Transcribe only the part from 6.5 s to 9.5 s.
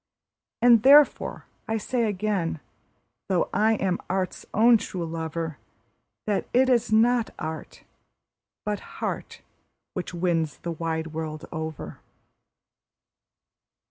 it is not art, but heart,